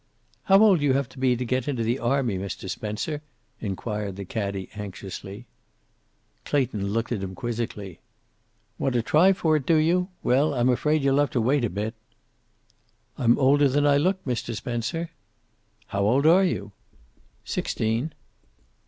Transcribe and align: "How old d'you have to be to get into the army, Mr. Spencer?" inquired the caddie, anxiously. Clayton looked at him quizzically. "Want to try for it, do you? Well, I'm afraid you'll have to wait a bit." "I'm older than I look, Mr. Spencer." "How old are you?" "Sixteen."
"How 0.45 0.57
old 0.63 0.79
d'you 0.79 0.93
have 0.93 1.07
to 1.09 1.19
be 1.19 1.35
to 1.35 1.45
get 1.45 1.67
into 1.67 1.83
the 1.83 1.99
army, 1.99 2.35
Mr. 2.39 2.67
Spencer?" 2.67 3.21
inquired 3.59 4.15
the 4.15 4.25
caddie, 4.25 4.67
anxiously. 4.75 5.45
Clayton 6.43 6.87
looked 6.87 7.11
at 7.11 7.21
him 7.21 7.35
quizzically. 7.35 7.99
"Want 8.79 8.93
to 8.95 9.03
try 9.03 9.31
for 9.31 9.55
it, 9.57 9.63
do 9.67 9.75
you? 9.75 10.09
Well, 10.23 10.55
I'm 10.55 10.69
afraid 10.69 11.03
you'll 11.03 11.19
have 11.19 11.29
to 11.37 11.39
wait 11.39 11.63
a 11.63 11.69
bit." 11.69 11.93
"I'm 13.15 13.37
older 13.37 13.69
than 13.69 13.85
I 13.85 13.97
look, 13.97 14.25
Mr. 14.25 14.55
Spencer." 14.55 15.11
"How 15.89 16.01
old 16.01 16.25
are 16.25 16.45
you?" 16.45 16.71
"Sixteen." 17.45 18.11